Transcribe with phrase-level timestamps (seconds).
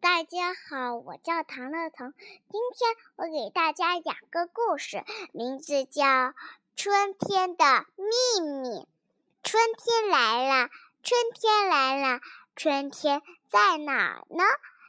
[0.00, 2.14] 大家好，我叫唐乐腾。
[2.16, 6.02] 今天我给大家讲个故事，名字叫
[6.74, 8.68] 《春天的秘密》。
[9.42, 10.70] 春天来了，
[11.02, 12.20] 春天来了，
[12.56, 13.20] 春天
[13.50, 14.42] 在哪儿呢？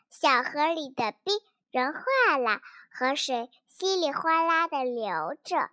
[0.10, 1.42] 小河里的冰
[1.74, 5.70] 融化了，河水稀里哗啦的流着。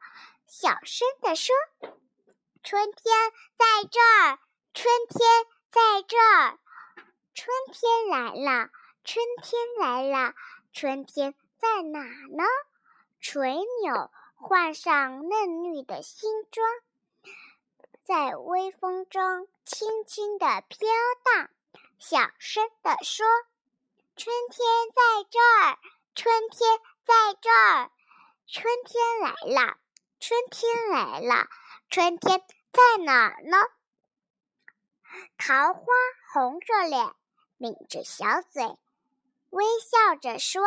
[0.49, 1.55] 小声地说
[2.65, 3.15] ：“春天
[3.57, 4.41] 在这儿，
[4.75, 5.21] 春天
[5.71, 6.59] 在这儿，
[7.35, 8.71] 春天来了。”
[9.05, 10.35] 春天来了，
[10.73, 12.45] 春天在哪呢？
[13.21, 16.67] 垂柳换上嫩绿的新装，
[18.05, 20.89] 在微风中轻轻地飘
[21.25, 21.51] 荡，
[21.99, 23.27] 小声地说
[24.17, 25.79] ：“春天在这儿，
[26.15, 27.91] 春天在这儿，
[28.47, 29.31] 春天来
[29.67, 29.79] 了，
[30.21, 31.49] 春天来了，
[31.89, 32.41] 春天
[32.73, 33.57] 在哪儿呢？”
[35.37, 35.85] 桃花
[36.33, 37.15] 红着脸，
[37.59, 38.79] 抿着小嘴。
[39.53, 40.63] 微笑着说：“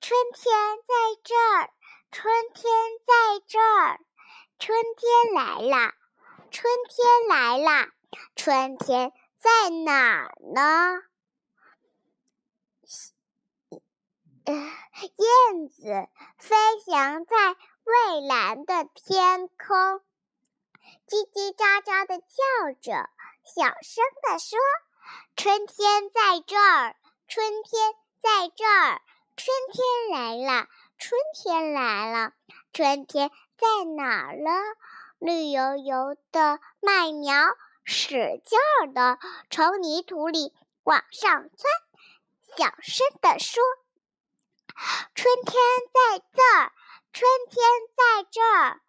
[0.00, 0.54] 春天
[0.86, 0.94] 在
[1.24, 1.70] 这儿，
[2.12, 2.72] 春天
[3.04, 3.98] 在这儿，
[4.60, 5.94] 春天来了，
[6.52, 7.88] 春天来了，
[8.36, 11.02] 春天在哪儿呢？”
[14.46, 20.00] 燕子飞翔在蔚蓝的天空，
[21.08, 23.10] 叽叽喳喳的叫着，
[23.44, 24.56] 小声地说
[25.34, 26.94] ：“春天在这儿。”
[27.28, 29.02] 春天在这儿，
[29.36, 32.32] 春天来了，春天来了，
[32.72, 34.50] 春天在哪儿了？
[35.18, 37.36] 绿油油的麦苗
[37.84, 39.18] 使劲儿的
[39.50, 41.70] 从泥土里往上钻，
[42.56, 43.62] 小声地说
[45.14, 45.54] ：“春天
[45.92, 46.72] 在这儿，
[47.12, 47.62] 春天
[47.94, 48.80] 在这儿，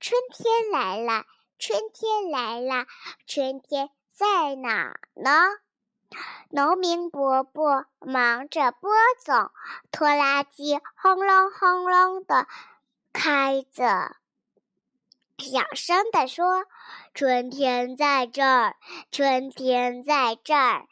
[0.00, 1.26] 春天来了，
[1.58, 2.86] 春天来了，
[3.26, 5.30] 春天在哪儿呢？”
[6.50, 8.90] 农民伯伯忙着播
[9.24, 9.50] 种，
[9.90, 12.46] 拖拉机轰隆轰隆的
[13.12, 14.16] 开着，
[15.38, 16.64] 小声地说
[17.14, 18.76] ：“春天在这儿，
[19.10, 20.86] 春天在这儿，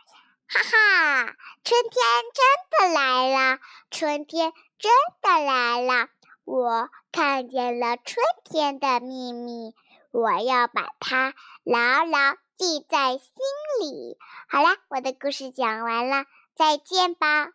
[0.49, 2.03] 哈哈，春天
[2.35, 3.59] 真的来了，
[3.91, 6.09] 春天真的来了，
[6.45, 9.75] 我看见了春天的秘密，
[10.11, 13.27] 我要把它牢牢。”记在心
[13.81, 14.17] 里。
[14.49, 17.51] 好啦，我的故事讲完了，再见吧。